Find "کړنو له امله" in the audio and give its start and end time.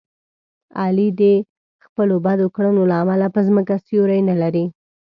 2.55-3.27